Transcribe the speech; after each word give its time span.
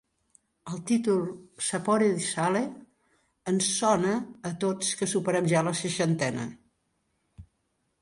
El 0.69 0.79
títol 0.91 1.19
"Sapore 1.65 2.07
di 2.15 2.25
sale" 2.29 2.63
ens 3.53 3.71
"sona" 3.77 4.17
a 4.53 4.55
tots 4.67 4.93
que 5.03 5.13
superem 5.15 5.55
ja 5.57 5.67
la 5.71 5.79
seixantena. 5.85 6.53